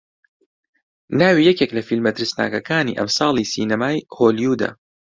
[1.19, 4.69] ناوی یەکێک لە فیلمە ترسناکەکانی ئەمساڵی سینەمای هۆلیوودە